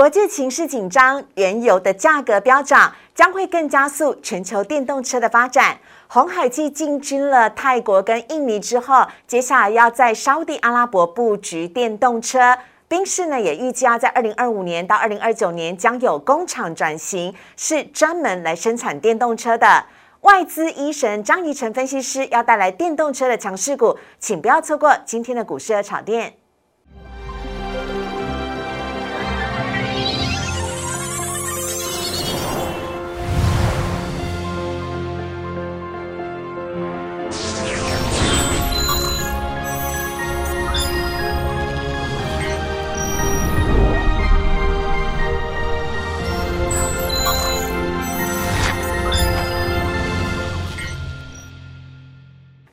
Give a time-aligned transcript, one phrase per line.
[0.00, 5.76] 国际情势紧张，原油的价格飙涨，将会更加速全球电动车的发展。
[6.06, 12.56] 红海继进军了泰国跟印尼之后，接下来要在沙地阿拉伯布局电动车。
[12.88, 19.84] 宾士呢也预计要在二零二五年到二零二九年将有工厂转型，是专门来生产电动车的。
[20.22, 26.36] 外资医神张怡晨分析师要带来电动车的强势股，请不要错过今天的股市和炒店。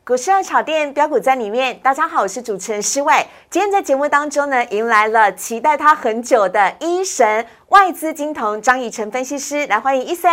[0.07, 3.13] 股市二炒店标股在里面，大家好，我是主持人施伟。
[3.49, 10.31] 今天在节目当中呢，迎来了期待他很久的一神外资金童张以成分析师，来欢迎伊森。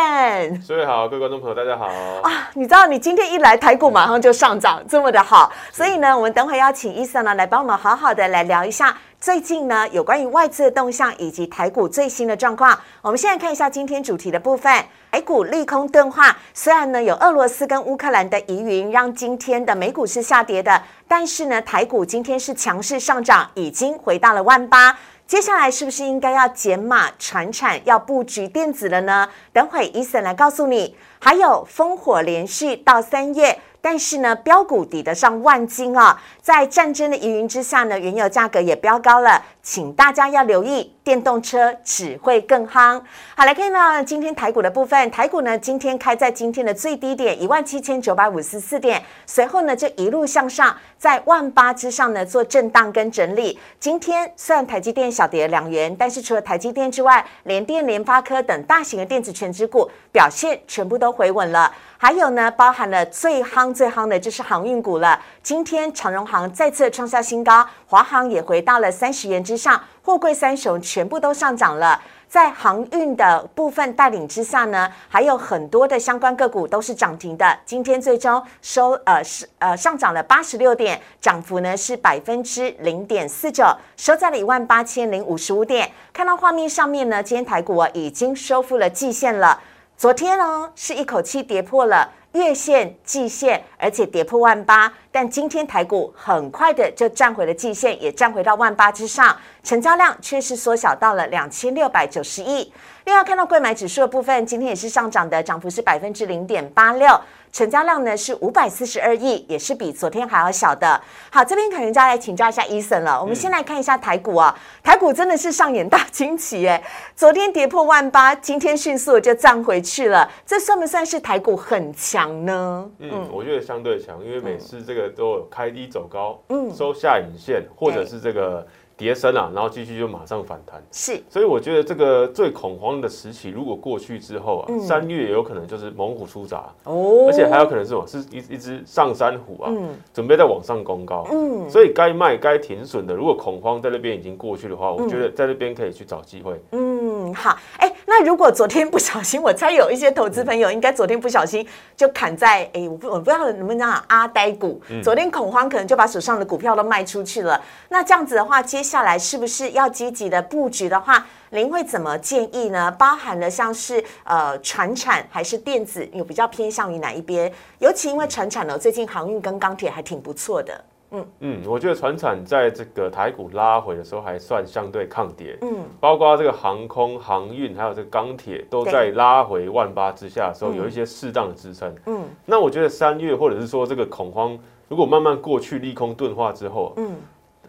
[0.62, 1.86] 施伟好，各位观众朋友大家好
[2.22, 2.48] 啊！
[2.54, 12.78] 你知道你今天一来台股马上就上涨，这么的好，所以呢，我们等会邀请伊森呢来帮我们好好的来聊一下最近呢有关于外资的动向以及台股最新的状况。
[13.00, 14.70] 我们现在看一下今天主题的部分。
[15.12, 24.94] 台股利空钝化，虽然呢有俄罗斯跟乌克兰的疑云，让今天的美股是下跌的，但是呢台股今天是强势上涨，已经回到了万八。
[25.26, 29.26] 接下来是不是应该要减码传产，要布局电子了呢？
[29.54, 30.94] 等会伊森来告诉你。
[31.18, 33.58] 还有烽火连续到三月。
[33.84, 36.18] 但是呢，标股抵得上万金啊！
[36.40, 43.00] 在战争的疑云之下呢，原油价格也飙高了，请大家要留意，电动车只会更夯。
[43.34, 53.58] 好，来看到今天台股的部分，台股呢今天开在今天的最低点一万七千九百五十四点，随后呢就一路向上，在万八之上呢做震荡跟整理。
[53.80, 61.72] 今天虽然台积电小跌两元，但是除了台积电之外，联电、联发科等大型的电子全指股表现全部都回稳了。
[61.96, 65.18] 还有呢，包含了最夯最夯的就是航运股了。
[65.42, 72.00] 今天长荣航再次创下新高，华航也回到了三十元之上，货柜三雄全部都上涨了。
[72.26, 77.56] 在航运的部分带领之下呢，还有很多的相关个股都是涨停的。
[77.64, 83.64] 今天最终收呃是呃上涨了八十六点，涨幅呢是百分之零点四九，
[83.96, 85.88] 收在了一万八千零五十五点。
[86.12, 89.60] 看到画面上面呢，今天台股啊已经收复了季线了。
[89.96, 94.92] 昨天呢，是一口气跌破了月线、季线，而且跌破万八。
[95.10, 102.72] 但今天台股很快的就站回了季线，也站回到万八之上，成交量却是缩小到了两千六百九十亿。
[103.04, 107.08] 另外看到贵买指数的部分，今天也是上涨的，涨幅是百分之零点八六。
[107.54, 111.00] 成交量呢是五百四十二亿，也是比昨天还要小的。
[111.30, 113.20] 好，这边可能就要来请教一下伊森了。
[113.20, 116.82] 我们先来看一下台股啊，台股真的是上演大惊奇哎！
[117.14, 122.90] 昨天跌破万八，今天迅速就涨回去了，这算不算是台股很强呢？
[122.98, 128.66] 嗯，我觉得相对强，因为每次这个都有开低走高，嗯，收下影线，或者是这个。
[128.96, 138.06] 跌升啊，然后继续就马上反弹，是，所以我觉得这个最恐慌的时期如果过去之后啊，三月有可能就是猛虎出闸哦，而且还有可能是什么？
[138.06, 139.72] 是一一只上山虎啊，
[140.12, 151.66] 准备在往上攻高，嗯，所以该卖该停损的，如果恐慌在那边已经过去的话，我觉得在那边可以去找机会，嗯，好，哎，那如果昨天不小心，我猜有一些投资朋友应该昨天不小心
[151.96, 162.90] 就砍在，哎，我不我不知道能不能讲阿呆股，昨天恐慌可能就把手上的股票都卖出去了，那这样子的话，接下来是不是要积极的布局的话，您会怎么建议呢？
[162.98, 167.50] 包含了像是呃船产还是电子，有比较偏向于哪一边？
[167.78, 170.84] 尤其因为船产呢，最近航运跟钢铁还挺不错的。
[171.14, 171.26] 嗯。
[171.40, 175.56] 嗯，我觉得船产在这个台股拉回的时候还算相对抗跌。
[175.62, 181.94] 嗯，包括这个航空航运还有这个钢铁都在拉回万八之下的时候，有一些适当的支撑。
[182.06, 184.58] 嗯，那我觉得三月或者是说这个恐慌
[184.88, 187.16] 如果慢慢过去，利空钝化之后，嗯。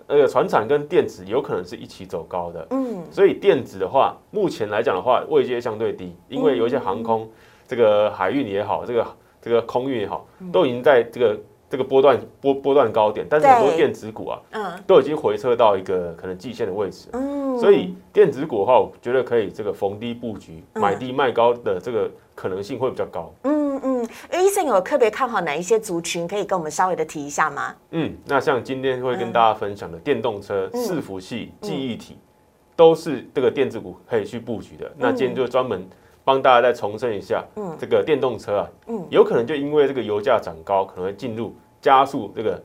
[0.07, 7.28] 那个船产跟电子有可能是一起走高的，嗯，所以电子的话，目前来讲的话，位阶相对低，因为有一些航空，
[7.67, 9.08] 这个海运也好，这个
[9.41, 11.35] 这个空运也好，都已经在这个
[11.75, 23.66] 这个波段波波段高点，但是很多电子股啊，嗯，都已经回撤到一个可能季线的位置，嗯，所以电子股的话，我觉得可以这个逢低布局，买低卖高的这个可能性会比较高，嗯。
[23.83, 27.75] 嗯，医生有特别看好哪一些族群，可以跟我们稍微的提一下吗？
[27.91, 32.17] 嗯，那像今天会跟大家分享的电动车、伺服器、记忆体，
[32.73, 34.89] 都是这个电子股可以去布局的。
[34.97, 35.85] 那今天就专门
[36.23, 41.53] 帮大家再重申一下，嗯，这个电动车啊，嗯，有可能就因为这个油价涨高，可能会进入
[41.85, 42.59] 加速这个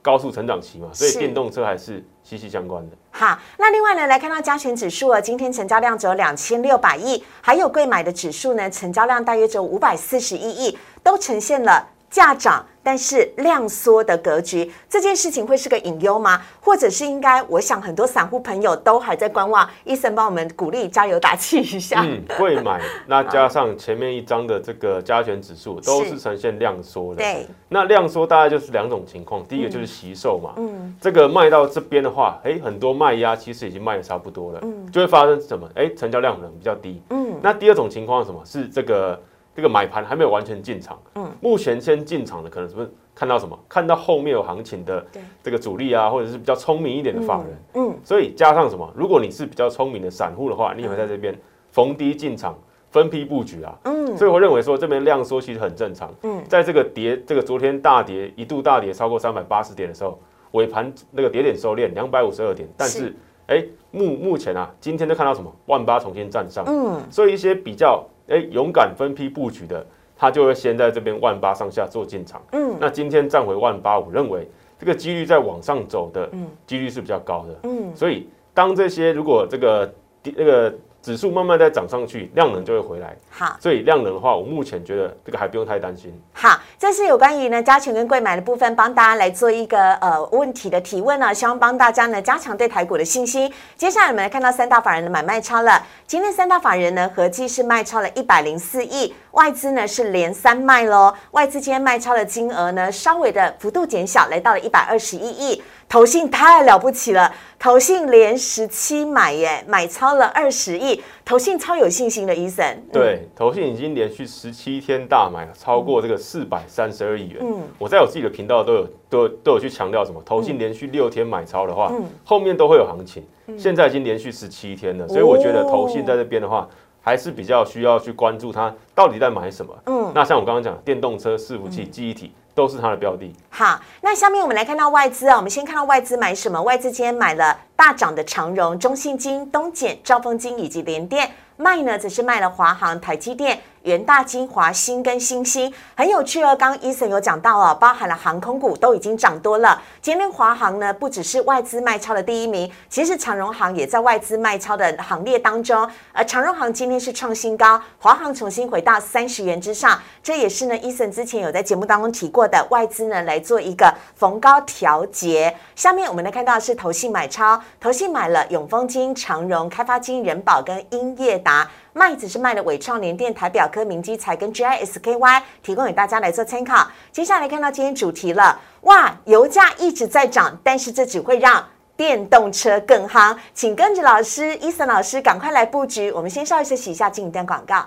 [0.00, 2.96] 高速成长期嘛，所以是电动车还是息息相关的。
[3.10, 14.70] 好，那另外呢，来看到加权指数啊，今天成交量只有两千六百亿，还有贵买的指数呢，成交量大约只有五百四十一亿，都呈现了价涨但是量缩的格局。
[14.88, 16.42] 这件事情会是个隐忧吗？
[16.60, 17.42] 或者是应该？
[17.44, 22.04] 我想很多散户朋友都还在观望，医生帮我们鼓励加油打气一下。
[22.04, 27.22] 嗯，会买， 那加上前面一张的这个加权指数都是呈现量缩的。
[27.22, 35.66] 对，那量缩大概就是两种情况，第一个就是惜售嘛，嗯，这个卖到这边的话，哎，很多卖压其实已经卖的差不多了，嗯，就会发生什么？
[35.74, 38.42] 哎，成交量可能比较低，嗯，那第二种情况是什么？
[38.44, 39.18] 是这个
[39.54, 43.58] 这个买盘还没有完全进场，嗯，目前先进场的可能是不是看到什么？
[43.68, 45.04] 看到后面有行情的
[45.42, 48.90] 这个主力啊，或者是比较聪明一点的法人，嗯，所以加上什么？
[48.96, 51.38] 如果你是比较聪明的散户的话，你也会在这边
[51.70, 52.56] 逢低进场。
[52.90, 60.20] 分批布局啊，嗯，所以我认为说这边量缩其实很正常，嗯，在这个跌，这个昨天大跌一度大跌超过三百八十点的时候，
[60.50, 63.14] 尾盘那个跌点收敛两百五十二点，但是。
[63.46, 65.50] 哎目目前啊，今天就看到什么？
[65.66, 68.02] 万八重新站上，嗯，所以一些比较
[68.32, 69.86] 哎勇敢分批布局的，
[70.16, 74.48] 他就会先在这边万八上下做进场，嗯，那今天站回万八，我认为
[74.78, 79.94] 这个几率在往上走的，嗯，几率是比较高的，嗯，所以当这些如果这个
[80.24, 80.74] 那个。
[81.02, 83.16] 指数慢慢再涨上去，量能就会回来。
[83.28, 86.16] 好，所以量能的话，我目前觉得这个还不用太担心。
[86.32, 93.52] 好，这是有关于呢加权跟贵买的部分，帮大家来做一个呃问题的提问呢，希望帮大家呢加强对台股的信心。
[93.76, 101.12] 接下来我们来看到三大法人的买卖超了，今天三大法人呢合计是卖超了一百零四亿，外资呢是连三卖喽。
[101.32, 105.60] 外资今天卖超的金额呢稍微的幅度减小，来到了一百二十一亿。
[105.92, 112.64] 投信太了不起了，投信连十七买耶，买超了二十亿，投信超有信心的，医生。
[112.90, 117.42] 对，投信已经连续十七天大买，超过这个四百三十二亿元。
[117.42, 121.92] 嗯，我在我自己的频道都有都都有去强调什么，投信连续六天买超的话，
[122.24, 123.22] 后面都会有行情。
[123.58, 126.66] 现在已经连续十七天了，所以我觉得投信在这边的话，
[127.02, 129.74] 还是比较需要去关注它到底在买什么。
[129.84, 132.32] 嗯，那像我刚刚讲，电动车、伺服器、记忆体。
[132.54, 133.34] 都是它的标的。
[133.50, 136.60] 好，那下面我们来看到外资啊，我们先看到外资买什么？
[136.62, 143.60] 外资今天买了大涨的长荣、中信金、东碱、兆丰金以及联电，卖呢则是卖了华航、台积电。
[143.82, 146.54] 元大金、华新跟新兴很有趣哦。
[146.56, 149.80] 刚刚伊森有讲到哦，包含了航空股都已经涨多了。
[150.00, 155.88] 今天华航呢，不只是外资卖超的第一名，其实长荣航也在外资卖超的行列当中。
[156.12, 165.56] 而长荣航今天是创新高，华航重新回到三十元之上，这也是呢伊森之前有在节目当中提过的，外资呢来做一个逢高调节。
[165.74, 171.68] 下面我们来看到是投信买超，投信买了永丰金、长荣、开发金、人保跟英业达。
[171.94, 176.86] 麦子是卖的伟创联电、台表科、明基材跟 GISKY，提供给大家来做参考。
[177.10, 181.62] 接下来看到今天主题了，哇，油价一直在涨，但是这只会让
[181.94, 186.10] 电动车更夯，请跟着老师伊森老师赶快来布局。
[186.12, 187.84] 我们先稍微休息一下，进一段广告，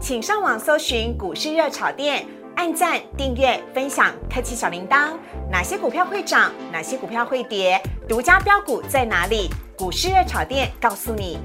[0.00, 2.24] 请上网搜寻股市热炒店，
[2.54, 5.14] 按赞、订阅、分享，开启小铃铛。
[5.50, 6.52] 哪些股票会涨？
[6.70, 7.82] 哪些股票会跌？
[8.08, 9.50] 独家标股在哪里？
[9.76, 11.40] 股市热炒店告诉你。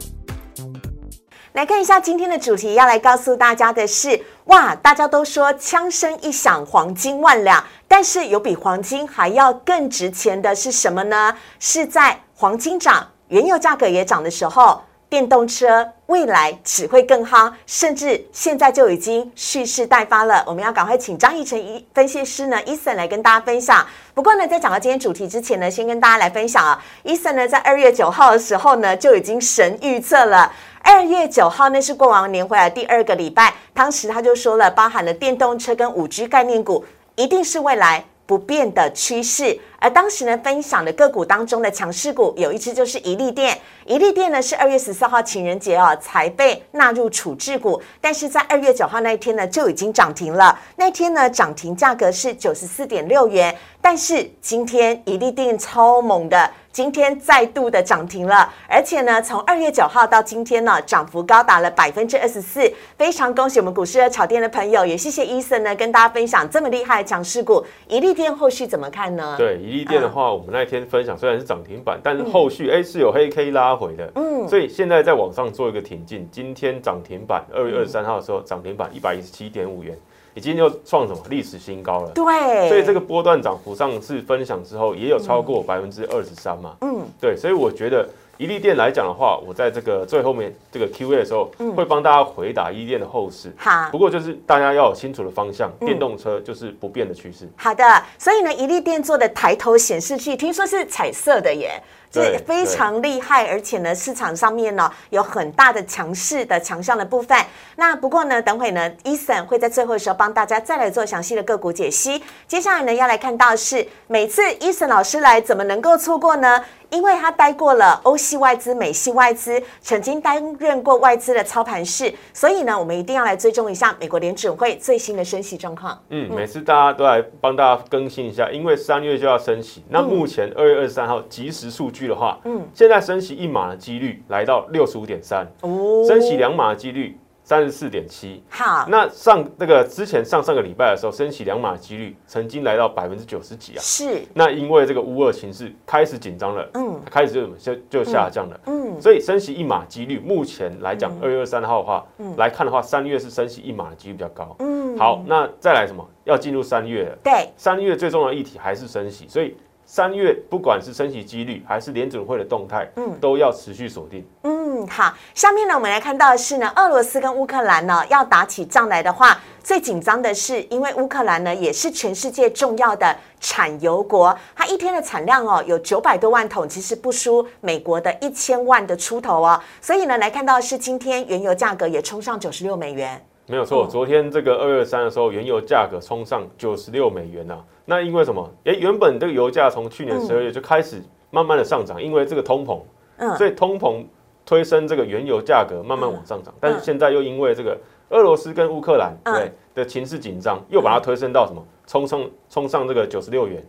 [1.58, 11.36] 来看一下今天的主题，要来告诉大家的是：哇，大家都说枪声一响，黄金万两，但是有比黄金还要更值钱的是什么呢？
[11.60, 14.84] 是在黄金涨、原油价格也涨的时候。
[15.10, 20.44] 电动车未来只会更夯，甚至现在就已经蓄势待发了。
[20.46, 23.88] 我们要赶快请张义成一分析师呢，伊森来跟大家分享。
[24.14, 30.52] 不过呢，在讲到今天主题之前呢，先跟大家来分享啊，伊森呢在二月九号的时候呢就已经神预测了。
[30.90, 36.86] 二月九号那是过完年回来第二个礼拜，当时他就说了，包含了电动车跟五 G 概念股，
[37.18, 39.60] 一定是未来不变的趋势。
[39.88, 50.60] 而当时呢，分享的个股当中的强势股有一只就是一利电，一利电呢是二月十四号情人节啊才被纳入处置股，但是在二月九号那一天呢就已经涨停了。
[50.76, 69.36] 那天呢涨停价格是九十四点六元，但是今天一利电超猛的，今天再度的涨停了，而且呢从二月九号到今天呢涨幅高达了百分之二十四，非常恭喜我们股市的炒店的朋友，也谢谢伊森呢跟大家分享这么厉害的强势股，一利电后续怎么看呢？
[69.38, 69.77] 对。
[69.78, 76.28] 一店的话，我们那天分享虽然是涨停板，但是后续哎是有黑 K 拉回的，嗯，所以现在在往上做一个挺进。
[76.32, 79.98] 今天涨停板，二月二十三号的时候涨停板一百一十七点五元，
[80.34, 82.12] 已经又创什么历史新高了。
[82.14, 88.08] 对，所以这个波段涨幅上次分享之后，也有超过百分之二十三嘛，嗯，对，所以我觉得
[88.38, 93.52] 一利店来讲的话，我在这个最后面这个 Q A 的时候，会帮大家回答一利店的后市。
[93.58, 97.50] 好，不过就是大家要有清楚的方向，电动车就是不变的趋势。
[97.56, 97.84] 好的，
[98.20, 101.82] 所以呢，一利店做的抬头显示器，听说是彩色的耶。
[102.12, 107.38] 这非常厉害，而且呢，市场上面呢有很大的强势的强项的部分。
[107.76, 112.24] 那不过呢，等会呢，Eason 会在最后的时候帮大家再来做详细的个股解析。
[112.48, 116.64] 接下来呢，要来看到是每次 Eason 老师来，怎么能够错过呢？
[116.90, 126.02] 因为他待过了欧系外资、美系外资，曾经担任过外资的操盘室，所以呢，我们一定要来追踪一下美国联准会最新的升息状况。
[126.08, 129.84] 嗯，每次大家都来帮大家更新一下，因为三月就要升息。
[129.90, 137.18] 那目前二月二十三号即时数据的话，嗯，现在升息一码的几率来到六十五点三，哦，升息两码的几率。
[137.48, 138.86] 三十四点七，好。
[138.90, 143.80] 那上那个之前上上个礼拜的时候，升起两码的几率曾经来到百分之九十几啊。
[143.80, 144.22] 是。
[144.34, 149.00] 那因为这个乌二形势开始紧张了，嗯，开始就就就下降了，嗯。
[149.00, 154.98] 所以升息一码几率，目前来讲，二月二三号的话，来看的话，三月是升息一码的几率比较高，嗯。
[154.98, 156.06] 好，那再来什么？
[156.26, 157.18] 要进入三月了。
[157.24, 157.50] 对。
[157.56, 159.56] 三月最重要的议题还是升息，所以
[159.90, 164.22] 三月不管是升息几率还是联准会的动态，嗯，都要持续锁定。
[164.44, 187.58] 嗯，好，下面呢，我们来看到的是呢，俄罗斯跟乌克兰呢要打起仗来的话，最紧张的是，因为乌克兰呢也是全世界重要的产油国，它一天的产量哦有九百多万桶，其实不输美国的一千万的出头哦，所以呢，来看到是今天原油价格也冲上九十六美元，没有错，昨天这个二月三的时候，原油价格冲上九十六美元呐，
[187.90, 188.48] 那因为什么？
[188.66, 191.02] 哎，原本这个油价从去年十二月就开始
[191.32, 192.80] 慢慢的上涨，因为这个通膨，
[193.18, 194.04] 嗯，所以通膨。
[194.50, 197.78] 推升这个原油价格慢慢往上涨，但是现在又因为这个
[198.12, 201.62] 俄罗斯跟乌克兰对的情势紧张，又把它推升到什么？
[201.86, 203.62] 冲上冲上这个九十六元，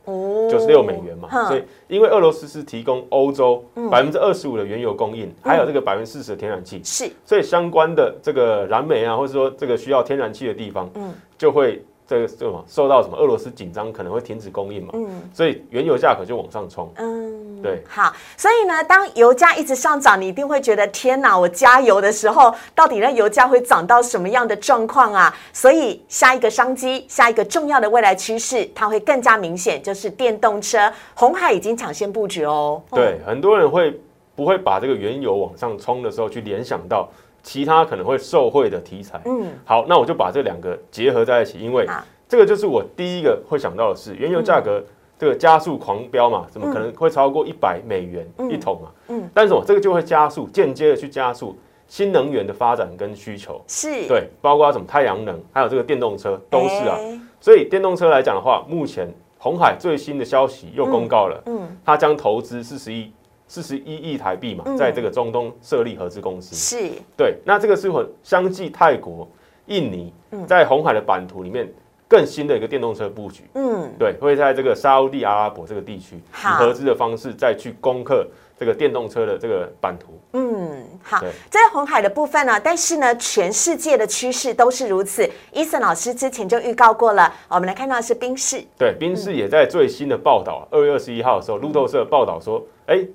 [0.48, 1.28] 九十六美元嘛。
[1.48, 11.84] 所以因为俄罗斯是提供欧洲百分之二十五的原油供应，还有这个百分之四十的天然气，是，所以相关的这个燃煤啊，或者说这个需要天然气的地方，嗯，就会。
[12.08, 25.36] 这个什么受到什么俄罗斯紧张可能会停止供应嘛，嗯，所以原油价格就往上冲，嗯，对，好，所以呢，当油价一直上涨，你一定会觉得天哪，我加油的时候，到底那油价会涨到什么样的状况啊？
[25.52, 30.90] 所以下一个商机，下一个重要的未来趋势，它会更加明显，就是电动车。
[31.12, 34.00] 红海已经抢先布局哦，对，很多人会
[34.34, 37.06] 不会把这个原油往上冲的时候去联想到？
[37.49, 41.88] 其他可能会受惠的题材，嗯，好，那我就把这两个结合在一起，因为
[42.28, 44.85] 这个就是我第一个会想到的是，原油价格
[45.19, 48.90] 这个加速狂飙嘛，怎么可能会超过一百美元一桶嘛？
[49.09, 54.07] 嗯，但是我这个就会加速，间接的去加速新能源的发展跟需求，是。
[54.07, 56.99] 对，包括什么太阳能，还有这个电动车都是啊。
[57.40, 63.11] 所以电动车来讲的话，目前红海最新的消息又公告了，嗯，它将投资四十亿。
[63.49, 67.38] 四十一亿台币嘛，在这个中东设立合资公司，是对。
[67.47, 67.90] 那这个是
[68.23, 69.26] 相继泰国、
[69.67, 70.12] 印尼
[70.47, 71.67] 在红海的版图里面
[72.07, 78.26] 更新的一个电动车布局，嗯，对，会在这个沙地阿拉伯这个地区以合资的方式再去攻克
[78.59, 80.19] 这个电动车的这个版图。
[80.35, 85.26] 嗯，好，在红海的部分呢，但是呢，全世界的趋势都是如此。
[85.52, 93.07] 伊森老师之前就预告过了，我们来看到是宾士，对，宾士也在最新的报道，二月二十一号的时候，路透社报道说，哎。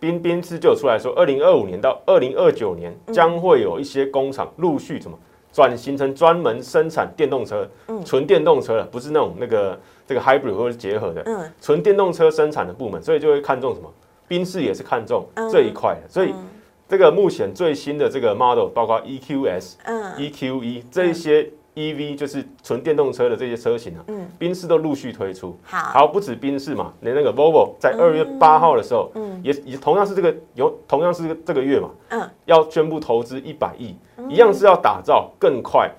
[0.00, 5.16] 宾宾斯就出来说，二零二五年到二零二九年将会有一些工厂陆续什么
[5.52, 7.68] 转型成专门生产电动车，
[8.04, 13.92] 纯电动车了，不是那种那个这个 hybrid 或者结合的，纯电动车生产的部门，所以就会看中什么？
[14.26, 16.34] 宾士也是看中这一块，所以
[16.88, 19.74] 这个目前最新的这个 model，包括 EQS、
[20.16, 21.50] EQE 这一些。
[21.74, 33.94] E V 就是纯电动车的这些车型啊，嗯，宾士都陆续推出，好，好不止宾士嘛，连那个 Volvo 在二月八号的时候，嗯，也也同样是这个有同样是这个月嘛，嗯，要宣布投资一百亿，
[34.28, 35.90] 一样是要打造更快，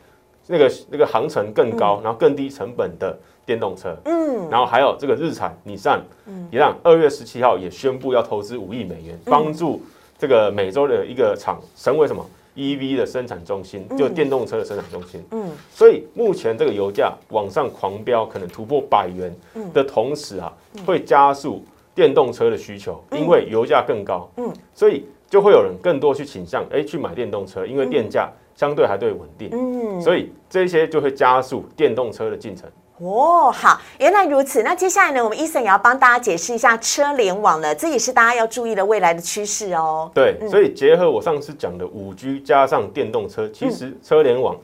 [0.47, 9.81] 那个那个航程更高，然后更低成本的电动车，嗯，然后还有这个日产、你上，嗯，一样，二月十七号也宣布要投资五亿美元，帮助
[10.17, 12.23] 这个美洲的一个厂成为什么
[12.55, 15.23] ？E V 的生产中心，就电动车的生产中心。
[15.31, 19.33] 嗯，所以目前这个油价往上狂飙，可能突破百元
[19.73, 20.51] 的同时啊，
[20.85, 21.63] 会加速
[21.95, 24.29] 电动车的需求，因为油价更高。
[24.37, 29.49] 嗯，所以就会有人更多去倾向哎去买电动车，因为电价相对还对稳定。
[29.51, 32.69] 嗯，所以这些就会加速电动车的进程。
[33.01, 34.61] 哦，好，原来如此。
[34.61, 40.11] 那接下来呢，我们伊森也要帮大家解释一下车联网了，这也是大家要注意的未来的趋势哦。
[40.13, 44.55] 对，所以结合我上次讲的五 G 加上电动车，其实车联网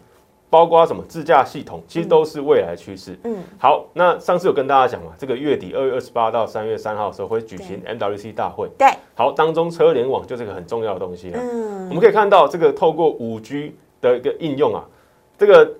[0.52, 3.18] 包括什么自驾系统，其实都是未来趋势。
[3.24, 8.70] 嗯，好，那上次有跟大家讲嘛，这个月底二月二十八到三月三号的时候会举行 MWC 大会。
[8.78, 11.40] 对，好，当中车联网就是个很重要的东西了。
[11.42, 14.84] 嗯我们可以看到，这个透过五 G 的一个应用啊，
[15.38, 15.74] 这个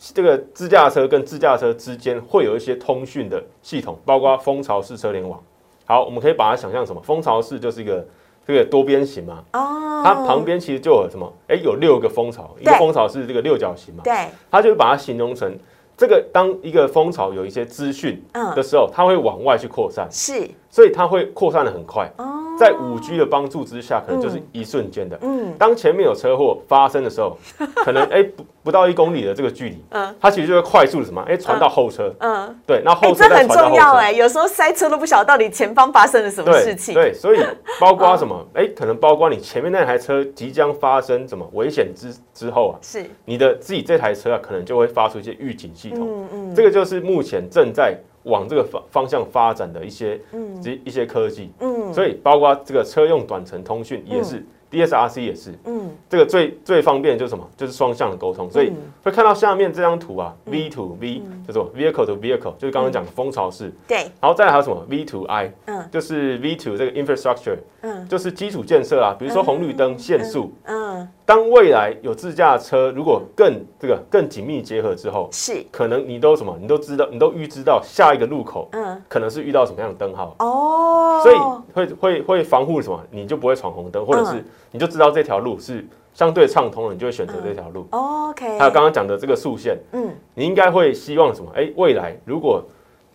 [0.00, 5.38] 这个自驾车跟自驾车之间会有一些通讯的系统，包括蜂巢式车联网。
[5.84, 7.02] 好，我们可以把它想象什么？
[7.02, 8.06] 蜂巢式就是一个
[8.46, 11.30] 这个多边形嘛，哦，它旁边其实就有什么？
[11.48, 15.54] 哎，有六个蜂巢，一个蜂巢是这个六角形嘛，对，它就把它形容成
[15.96, 18.54] 这个当一个蜂巢有一些资讯嗯。
[18.54, 22.10] 的时候，它会往外去扩散，是所以它会扩散的很快。
[22.16, 22.26] 哦，
[22.58, 25.18] 在五 G 的帮助之下，可能就是一瞬间的。
[25.22, 27.36] 嗯当前面有车祸发生的时候，
[27.84, 33.48] 可能哎不不到一公里的这个距离，嗯它其实就会快速的什么哎传到后车，嗯，对，那哎，后车再这很。
[33.48, 36.94] 重要哎，有时候塞车都不晓得到底前方发生了什么事情。
[36.94, 37.40] 对对，所以
[37.80, 38.46] 包括什么？
[38.54, 46.00] 哎，可能包括你前面那台车即将发生什么危险之之后啊，是，你的自己这台车啊，可能就会发出一些预警系统。
[46.08, 50.62] 嗯嗯，这个就是目前正在往这个方方向发展的一些嗯。
[50.62, 51.50] 一一些科技。
[51.60, 51.92] 嗯。
[51.92, 55.90] 所以包括这个车用短程通讯也是、DSRC 也是，嗯。
[56.08, 57.48] 这个最最方便的就是什么？
[57.56, 58.50] 就是双向的沟通。
[58.50, 58.76] 所以嗯。
[59.02, 65.88] 会看到下面这张图啊、v to V 叫做 vehicle to vehicle，就是刚刚讲的蜂巢式，对，然后再来还有什么 V to I，嗯。
[65.90, 68.06] 就是 V to 这个 infrastructure，嗯。
[68.08, 70.52] 就是基础建设啊，比如说红绿灯、限速。
[70.64, 76.58] 嗯，当未来有自驾车，如果更这个更紧密结合之后，是，可能你都什么？
[76.60, 80.34] 你都知道，你都预知到下一个路口嗯可能是遇到什么样的灯号。
[80.40, 81.36] 哦，所以
[81.72, 83.00] 会会会防护什么？
[83.12, 87.86] 你就不会闯红灯，或者是你就知道这条路是相对畅通了，你就会选择这条路。
[87.90, 91.48] OK，还有刚刚讲的这个速线，嗯你应该会希望什么？
[91.54, 92.60] 哎，未来如果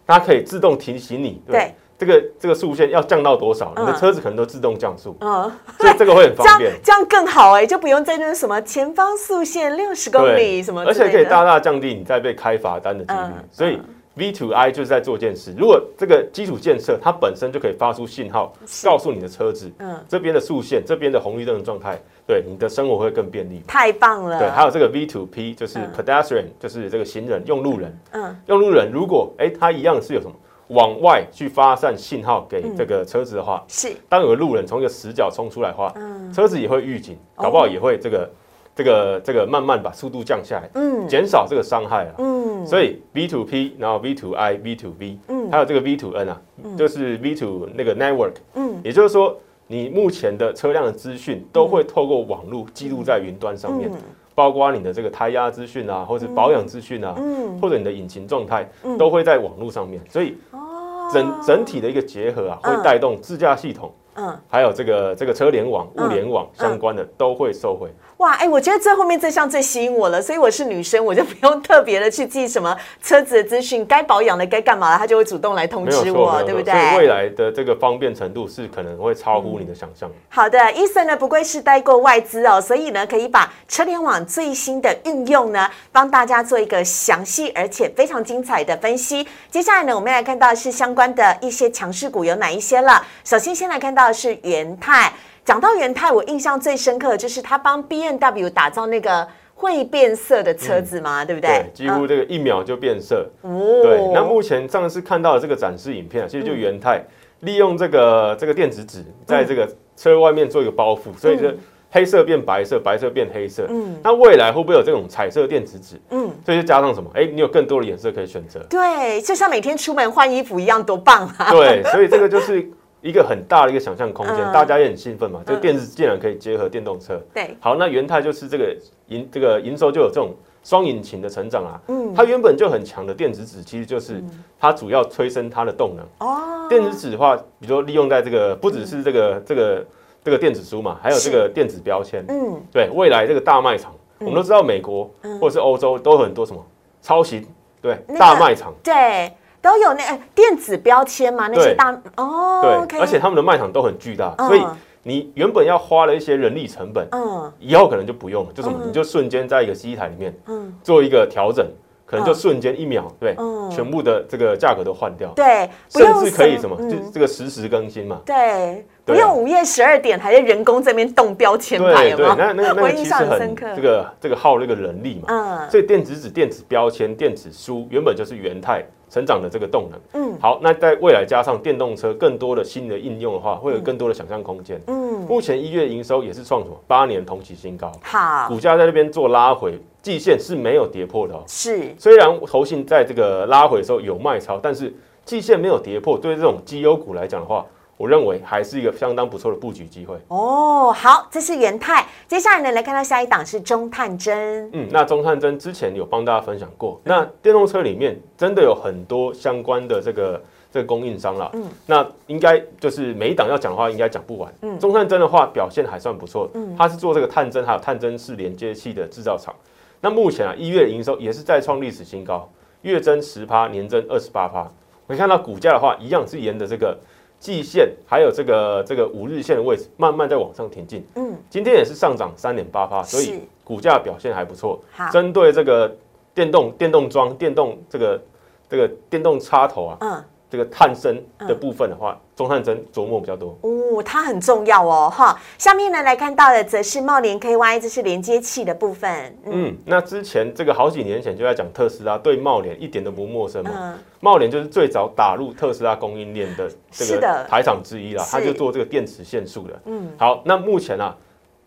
[0.08, 6.74] 它可以自动提醒你，对这个这个速线要降到多少，你的嗯车子可能都自动降速，嗯，所以这个会很方便。
[6.84, 13.44] 这样更好哎，就不用在那什么前方速限六十公里什么之而，且可以大大降低你在被开罚单的几率嗯。
[13.52, 13.80] 所以
[14.16, 15.54] V to I 就是在做件事。
[15.58, 23.62] 如果这个基础建设它本身就可以发出信号，告诉你的车子，嗯这边的速线、这边的红绿灯的状态，对你的生活会更便利。
[23.68, 27.98] 太棒了，对，还有这个 V to P 就是嗯 pedestrian，就是这个行人、用路人。
[28.12, 30.34] 嗯用路人如果哎，他一样是有什么
[30.70, 36.34] 往外去发散信号给这个车子的话，是，当有个路人从一个死角冲出来的话，嗯。
[36.34, 38.30] 车子也会预警，搞不好也会这个
[38.76, 41.08] 这个这个慢慢把速度降下来，嗯。
[41.08, 42.16] 减少这个伤害啊。
[42.18, 45.52] 嗯，所以 V to P，然后 V to I、V to V，嗯。
[45.52, 46.42] 还有这个 V to N 啊，
[46.78, 48.82] 就是 V to 那个 network，嗯。
[48.84, 49.38] 也就是说，
[49.68, 53.98] 你目前的车辆的资讯都会透过网络记录在云端上面，嗯
[54.36, 63.92] 包括你的这个胎压资讯啊，或者保养资讯啊，嗯或者你的引擎状态嗯都会在网络上面，所以哦整整体的一个结合啊，嗯会带动自驾系统。
[64.16, 64.38] 嗯。
[64.48, 67.90] 还有这个这个车联网、嗯物联网相关的都会受惠。
[68.18, 72.74] 哇，哎，我觉得最后面这项最吸引我了，所以我是女生，我就不用特别的去记什么
[73.04, 76.62] 车子的资讯，该保养的、该干嘛的，他就会主动来通知我，对不。
[76.62, 77.08] 对不所以未对？
[77.08, 80.10] 来的这个方便程度是可能会超乎你的想象。
[80.30, 89.28] 好的，伊森呢不愧是待过外资哦，所以呢可以把车联网最新的运用呢，帮大家做一个详细而且非常精彩的分析。
[89.52, 93.06] 接下来呢，我们来看到的是相关的一些强势股有哪一些了。
[93.26, 95.12] 首先先来看到的是元泰。
[95.46, 101.50] 讲到元泰，我印象最深刻的就是他帮 B N W 打造那个会变色的车子嘛，对不对？
[101.50, 103.30] 对，几乎这个一秒就变色。
[103.44, 107.00] 嗯对，那目前上次看到的这个展示影片啊，其实就元泰
[107.42, 111.48] 利用这个这个电子纸在这个车外面做一个包覆，所以就
[111.92, 113.68] 黑色变白色，白色变黑色。
[113.70, 116.02] 嗯那未来会不会有这种彩色电子纸？
[116.10, 117.08] 嗯，所以就加上什么？
[117.14, 118.60] 哎，你有更多的颜色可以选择。
[118.68, 121.52] 对，就像每天出门换衣服一样，多棒啊！
[121.52, 122.68] 对，所以这个就是
[123.06, 125.40] 一个很大的一个想象空间，嗯大家也很兴奋嘛。
[125.46, 127.22] 这个电子竟然可以结合电动车。
[127.32, 128.76] 对，好，那元泰就是这个
[129.10, 131.80] 营这个营收就有这种双引擎的成长啊。
[131.88, 134.24] 嗯它原本就很强的电子纸，其实就是
[134.60, 136.28] 它主要催生它的动能。
[136.28, 139.86] 哦，电子纸的话，比如说利用在这个不只是这个这个
[140.24, 142.26] 这个电子书嘛，还有这个电子标签。
[142.28, 145.08] 嗯，对，未来这个大卖场，我们都知道美国
[145.40, 146.66] 或者是欧洲都有很多什么
[147.04, 147.46] 超级
[147.84, 148.74] 对那个大卖场。
[148.82, 149.32] 对，
[149.66, 154.48] 都有那呃电子标签嘛，那些大哦对而且他们的卖场都很巨大，嗯。
[154.48, 154.64] 所以
[155.02, 157.52] 你原本要花了一些人力成本，嗯。
[157.60, 158.90] 以后可能就不用了，就什么，嗯。
[158.90, 161.66] 你就瞬间在一个机台里面嗯，做一个调整，
[162.06, 167.12] 可能就嗯瞬间一秒，对嗯，全部的这个价格都换掉，对，甚至可以什么，就嗯。
[167.12, 168.22] 这个实时更新嘛。
[168.24, 173.66] 对，不用午夜十二点还在人工这边动标签牌，对对，那那个那个其实很象很深刻。
[173.76, 178.84] 这个这个耗那个人力嘛，嗯，所以电子纸、电子标签、电子书原本就是元泰
[179.16, 180.22] 成长的这个动能。
[180.22, 184.78] 嗯，好，那在未来加上电动车更多的新的应用的话，会有更多的想象空间。
[184.88, 187.90] 嗯，目前一月营收也是创什么八年同期新高。
[188.02, 191.42] 好，股价在那边做拉回，季线是没有跌破的哦。
[191.48, 197.66] 是，虽然投信在这个拉回的时候有卖超，但是季线没有跌破，对这种绩优股来讲的话。
[197.98, 200.92] 我认为还是一个相当不错的布局机会哦。
[200.92, 204.70] 好，这是元泰，接下来呢来看到下一档是中探针。
[204.74, 210.42] 嗯，那中探针之前有帮大家分享过，那电动车里面真的有很多相关的这个
[210.74, 211.50] 这个供应商了。
[211.54, 214.54] 嗯，那应该就是每一档要讲的话，应该讲不完。
[214.62, 216.50] 嗯，中探针的话表现还算不错。
[216.54, 219.56] 嗯，它是做这个探针还有探针式连接器的制造厂。
[220.02, 222.50] 那目前啊，一月营收也是再创历史新高，
[222.82, 224.70] 月增十趴，年增二十八趴。
[225.08, 226.98] 我看到股价的话，一样是沿着这个。
[227.40, 231.06] 季线还有这个这个五日线的位置，慢慢在往上挺进。
[231.16, 234.82] 嗯，今天也是上涨三点八八，所以股价表现还不错。
[234.92, 235.96] 好，针对这个
[236.34, 238.22] 电动电动桩、电动这个
[238.70, 240.24] 这个电动插头啊，嗯。
[240.56, 245.38] 这个探针的部分的话，中探针琢磨比较多哦，它很重要哦，哈。
[245.58, 249.38] 下面呢来看到的则是茂联 KY，这是连接器的部分。
[249.44, 254.00] 嗯，那之前这个好几年前就在讲特斯拉，对茂联一点都不陌生嘛。
[254.22, 259.82] 茂联就是最早打入特斯拉供应链的这个台厂之一啦，它就做这个电池线束的。
[259.84, 261.14] 嗯，好，那目前啊，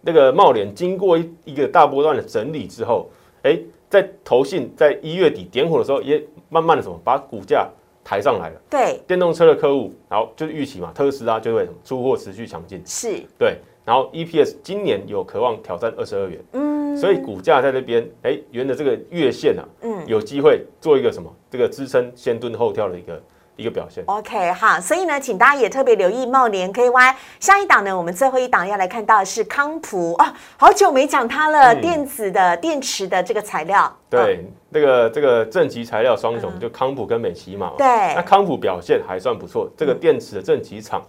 [0.01, 3.11] 那个茂联经过一一个大波段的整理之后，
[3.43, 3.59] 哎，
[3.91, 7.69] 在投信在一月底点火的时候，也慢慢的什么把股价。
[8.09, 8.99] 抬上来了，对。
[9.07, 13.23] 电动车的客户，然后就是预期嘛，特斯拉就会什么出货持续强劲，是。
[13.39, 23.23] 对，然后 EPS 今年有渴望挑战二十二元，嗯，所以股价在那边，哎，沿着这个月线啊，嗯，有机会做一个什么这个支撑先蹲后跳的一个。
[23.59, 27.15] 一个表现，OK 好，所以呢，请大家也特别留意茂联 KY。
[27.41, 33.93] 下一档呢，我们最后一档要来看到的是康普啊，好久没讲它了，电子的电池的这个材料。
[34.09, 37.73] 对，这个这个正极材料双雄就康普跟美奇嘛。
[37.77, 41.03] 对，那康普表现还算不错，这个电池的正极厂。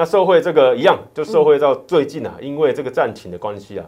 [0.00, 3.84] 那受惠这个一样，就受惠到最近啊，因为这个战情的关系啊，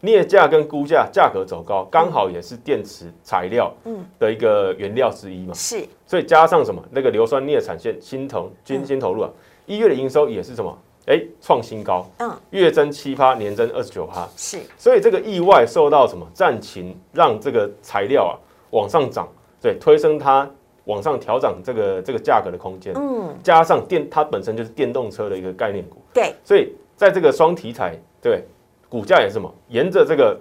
[0.00, 3.74] 镍价跟钴价价格走高，刚好也是电池材料
[4.16, 5.52] 的一个原料之一嘛。
[5.52, 9.30] 是，所以加上什么那个硫酸镍产线新投新新投入啊，
[9.66, 10.78] 一月的营收也是什么？
[11.06, 14.24] 哎，创新高，嗯，月增七趴，年增二十九趴。
[14.36, 18.38] 是，所以这个意外受到什么战情让这个材料啊
[18.70, 19.28] 往上涨，
[19.60, 20.48] 对，推升它。
[20.86, 28.44] 往上调整这个这个价格的空间，嗯，加上电它本身就是电动车的一个概念股，对，所以在这个双题材，对，
[28.88, 30.38] 股价也是什么，沿着这个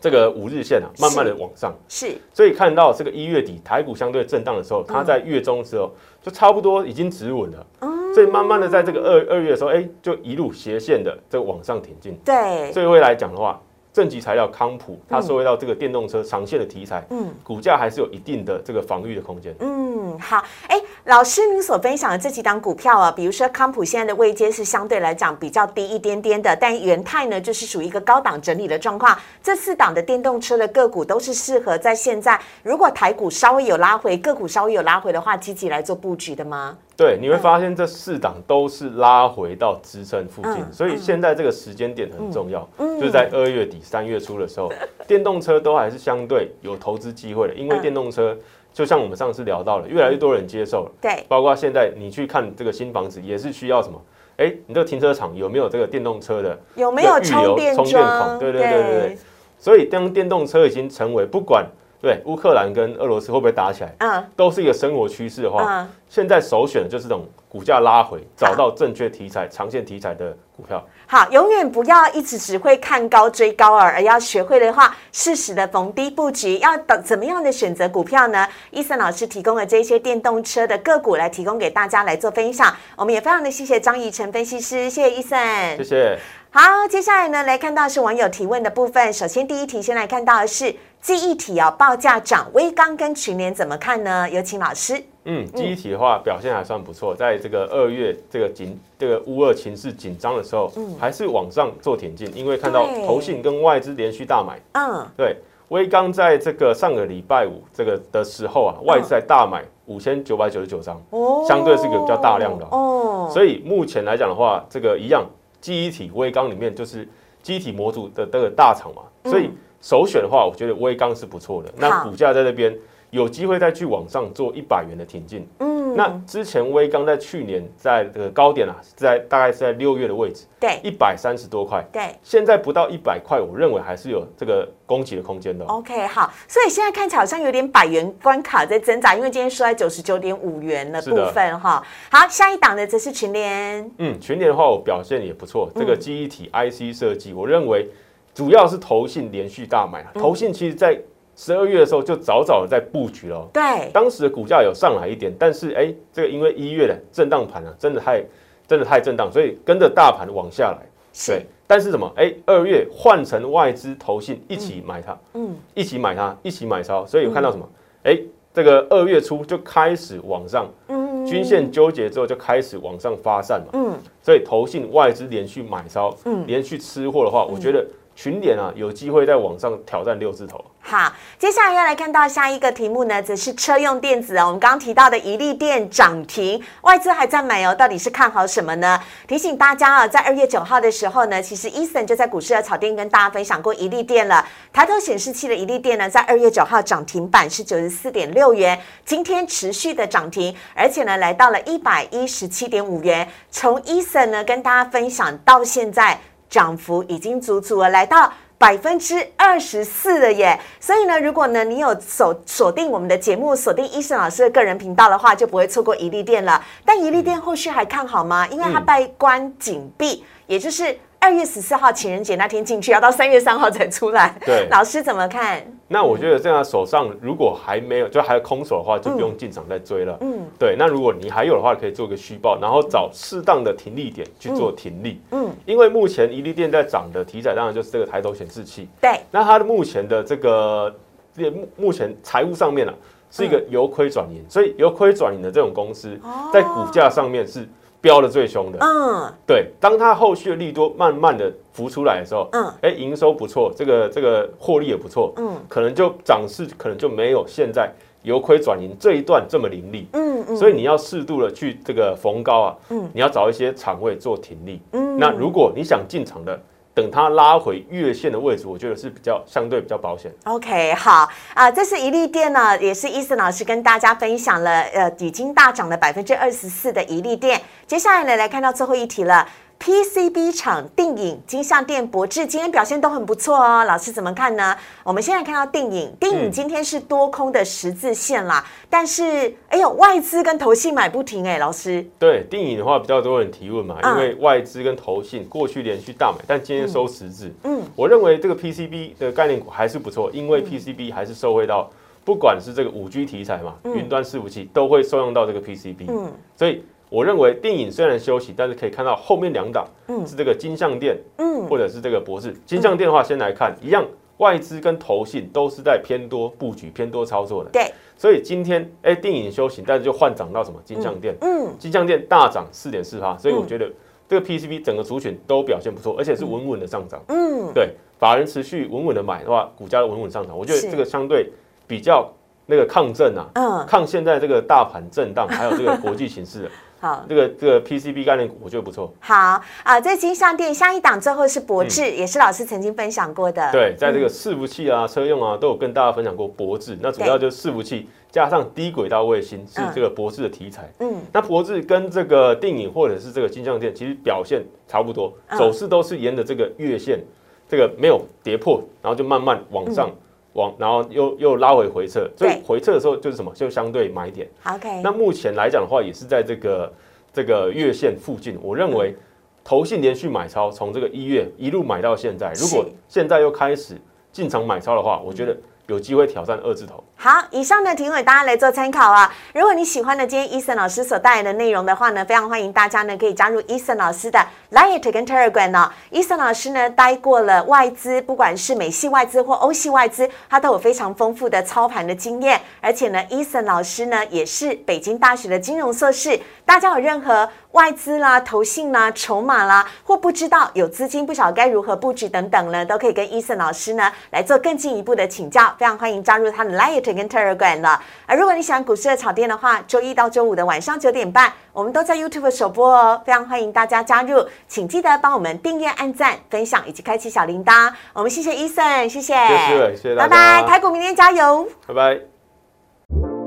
[0.00, 5.90] 这个五日线啊，慢慢的往上，是，所以看到这个一月底台股相对震荡的时候，它在月中的时候
[6.22, 13.60] 就差不多已经止稳了，嗯，所以慢慢的在这个二二月的时候，哎，就一路斜线的这个往上挺进，对，所以会来讲的话。
[13.96, 19.54] 正极材料康普，它收回到这个电动车长线的题材，嗯，股价还是有一定的这个防御的空间。
[19.58, 29.16] 嗯，好，哎，老师您所分享的这几档股票啊，比如说康普现在的位阶是相对来讲比较低一点点的，但元泰呢就是属于一个高档整理的状况。
[29.42, 36.76] 这四档的电动车的个股都是适合在现在，如果台股稍微有拉回，个股稍微有拉回的话，积极来做布局的吗？
[36.96, 44.72] 对，你会发现这四档都是拉回到支撑附近，所以现在这个时间点很重要，就是在二月底三月初的时候，
[45.06, 48.34] 电动车都还是相对有投资机会的，因为电动车
[48.76, 53.98] 就像我们上次聊到了，越来越多人接受了，对，包括现在你去看这个新房子也是需要什么？
[54.36, 56.58] 哎，你这个停车场有没有这个电动车的？
[56.74, 58.38] 有没有充电充电孔？
[58.38, 59.18] 对对对对对，
[59.58, 61.66] 所以当电动车已经成为不管。
[62.06, 63.92] 对，乌克兰跟俄罗斯会不会打起来？
[63.98, 70.86] 嗯，都是一个生活趋势的话，现在首选的就是这种股价拉回，找到正确题材、长线题材的股票。
[71.08, 76.58] 好，永远不要一直只会看高追高而而要学会的话，适时的逢低布局。
[76.60, 78.46] 要等怎么样的选择股票呢？
[78.70, 82.72] 伊森老师提供了这些电动车的个股来提供给大家来做分享。
[82.94, 86.16] 我们也非常的谢谢张怡晨分析师，谢谢伊森，谢谢。
[86.58, 89.12] 好，接下来呢，来看到是网友提问的部分。
[89.12, 90.74] 首先第一题，先来看到的是。
[91.02, 94.28] 记忆体啊，报价涨，微钢跟群联怎么看呢？
[94.30, 95.00] 有请老师。
[95.24, 104.58] 嗯，记忆体的话表现还算不错，在这个二月这个紧这个乌二情势紧张的时候，嗯，还是往上做挺进，因为看到投信跟外资连续大买。
[104.72, 105.36] 嗯，对，
[105.68, 113.30] 微钢在这个上个礼拜五这个的时候啊，外资在大买五千九百九十九张，哦，相对是一个比较大量的哦。
[113.30, 115.22] 所以目前来讲的话，这个一样
[115.66, 117.08] 记忆体微缸里面就是
[117.42, 119.50] 机体模组的这个大厂嘛，所以。
[119.82, 121.72] 首选的话，我觉得微缸是不错的。
[121.76, 122.76] 那股价在那边
[123.10, 125.46] 有机会再去往上做一百元的挺进。
[125.58, 131.82] 嗯，那之前威刚在去年在这个高点啊，在大概是在六月的位置，对，一百三十多块。
[131.90, 135.64] 对，现在不到一百块，我认为还是有这个攻击的空间的。
[135.64, 141.82] OK，好，所以现在看起来好像有点百元关卡在挣扎，因为今天收在九十九点五元的部分哈。
[142.10, 143.90] 好，下一档的则是群联。
[143.98, 145.70] 嗯，群联的话，我表现也不错。
[145.74, 147.88] 这个记忆体 IC 设计，我认为
[148.34, 151.00] 主要是投信连续大买，投信其实在。
[151.36, 158.24] 十二月的时候就早早的在布局了，对，当时的股价有上来一点，但是哎，这个因为一月的震荡盘啊，真的太
[158.66, 160.78] 真的太震荡，所以跟着大盘往下来，
[161.26, 161.44] 对。
[161.68, 162.10] 但是什么？
[162.16, 167.68] 哎，二月换成外资投信一起买它，嗯，一起买它，一起买超，所以有看到什么？
[168.04, 168.18] 哎，
[168.54, 177.84] 这个二月初就开始往上，嗯，均线纠结之后就开始往上发散嘛，嗯，所以投信外资连续买超，嗯，连续吃货的话，我觉得。
[178.16, 180.64] 群点啊，有机会在网上挑战六字头。
[180.80, 184.46] 好，接下来要来看到下一个题目呢，则是车用电子啊。
[184.46, 188.98] 我们刚刚提到的一利电涨停，外资还在买哦，到底是看好什么呢？
[189.28, 194.46] 提醒大家啊，在二月九号的时候呢，其实伊森就在股市的草甸跟大家分享过一利电了。
[194.72, 203.28] 抬头显示器的一利电呢，在二月九号涨停板是九十四点六元，今天持续的涨停，而且呢，来到了一百一十七点五元。
[203.50, 206.18] 从伊森呢跟大家分享到现在。
[206.48, 210.58] 涨幅已经足足的来到百分之二十四了耶！
[210.80, 216.64] 所以呢，如果呢你有锁锁定我们的节目，锁定医生老师的个人频道的话，就不会错过一利店了。
[216.84, 218.46] 但一利店后续还看好吗？
[218.48, 224.32] 因为它被关紧闭，也就是二月十四号情人节那天进去，要到三月三号才出来。
[224.46, 225.60] 对， 老师怎么看？
[225.88, 230.16] 那我觉得这样手上如果还没有，就还有空手的话，就不用进场再追了。
[230.20, 230.76] 嗯，对。
[230.78, 235.20] 那如果你还有的话，可以做个虚报，然后找适当的停利点去做停利。
[235.32, 238.88] 嗯，因为目前一利店在涨的题材，当然就是这个抬头显示器。
[239.00, 239.18] 对。
[239.32, 240.94] 那它的目前的这个
[241.34, 242.92] 目目前财务上面呢，
[243.32, 246.16] 是一个由亏转盈，所以由亏转盈的这种公司，
[246.52, 247.68] 在股价上面是。
[248.06, 257.92] 飙的最凶的，嗯，对，当它后续的利多慢慢的浮出来的时候，嗯，哎，营收不错，这个这个获利也不错，嗯，可能就涨势可能就没有现在
[258.22, 266.56] 由亏转盈这一段这么凌厉，嗯嗯，所以你要适度的去这个逢高啊，嗯，你要找一些场位做停利，嗯，那如果你想进场的。
[266.96, 270.32] 等它拉回月线的位置，我觉得是比较相对比较保险。
[270.44, 277.60] OK，好啊，这是一利店呢，也是伊森老师跟大家分享了，呃，已经大涨了百分之二十四的一利店。
[277.86, 279.46] 接下来呢，来看到最后一题了。
[279.78, 284.76] PCB 厂定影、金相电、博智今天表现都很不错哦，老师怎么看呢？
[285.04, 292.04] 我们现在看到定影，定影今天是多空的十字线啦，但是哎呦，外资跟投信买不停哎，老师。
[292.18, 297.52] 对定影的话，比较多人提问嘛，因为外资跟投信过去连续大买，但今天收十字。
[297.62, 301.88] 嗯，我认为这个 PCB 的概念股还是不错，因为 PCB 还是受惠到，
[302.24, 306.06] 不管是这个五 G 题材嘛，云端伺服器都会受用到这个 PCB。
[306.08, 306.82] 嗯，所以。
[307.08, 309.86] 我认为电影虽然休息，但是可以看到后面两档
[310.26, 312.52] 是这个金相店，嗯，或者是这个博士。
[312.66, 314.04] 金相店的话，先来看一样，
[314.38, 317.70] 外资跟投信都是在偏多布局、偏多操作的。
[317.70, 321.34] 对，所以今天哎，电影休息，但是就换涨到什么金相店？
[321.42, 323.88] 嗯，金相店大涨四点四趴，所以我觉得
[324.28, 327.22] 这个 PCB 整个族群都表现不错，而且是稳稳的上涨。
[327.28, 331.52] 嗯，对，法人持续稳稳的买的话，股价稳稳上涨，我觉得这个相对
[331.86, 332.28] 比较
[332.66, 336.68] 那个抗震啊，嗯，抗现在这个大盘震荡，还有这个国际形势。
[336.98, 339.12] 好，这个这个 PCB 概念股我觉得不错。
[339.20, 343.70] 好啊，在金相电下一档最后是博智，也是老师曾经分享过的。
[343.70, 346.98] 对，在这个伺服器啊、车用啊，都有跟大家分享过博智。
[347.02, 350.90] 那主要就是伺服器加上低轨道卫星是这个博智的题材。
[351.00, 357.20] 嗯，那博智跟这个电影或者是这个金相电其实表现差不多，走势都是沿着这个月线，
[357.68, 360.10] 这个没有跌破，然后就慢慢往上。
[360.56, 364.48] 往，然后又又拉回回撤，所以回撤的时候就是什么，就相对买点。
[364.64, 366.92] OK，那目前来讲的话，也是在这个
[367.32, 368.58] 这个月线附近。
[368.60, 369.14] 我认为，
[369.62, 373.96] 投信连续买超，从这个一月一路买到现在，如果现在又开始
[374.32, 375.56] 进场买超的话，我觉得。
[375.86, 377.02] 有机会挑战二字头。
[377.16, 379.32] 好，以上呢提供给大家来做参考啊。
[379.54, 384.38] 如果你喜欢呢今天伊森老师所带来的内容的话呢，非常欢迎大家呢可以加入伊森老师的
[384.72, 385.92] Light 跟 Telegram 呢。
[386.10, 392.60] 伊森老师呢待过了外资，不管是美系外资或欧系外资，他都有非常丰富的操盘的经验。
[392.80, 396.38] 而且呢，伊森老师呢也是北京大学的金融硕士。
[396.64, 405.74] 大家有任何外资啦、投信啦、筹码啦，或不知道有资金不晓得该如何布置等等呢，都可以跟伊森老师呢来做更进一步的请教。
[405.76, 408.00] 非常欢迎加入他的 Light 跟 Telegram 了。
[408.24, 413.20] 而如果你喜欢股市的炒店的话，周一到周五的晚上九点半，我们都在 YouTube 首播哦。
[413.26, 417.92] 非常欢迎大家加入，请记得帮我们订阅、按赞、分享以及开启小铃铛。
[418.14, 420.66] 我们谢谢伊森，谢谢，谢谢，谢谢大家，拜拜。
[420.66, 423.45] 台股明天加油，拜拜。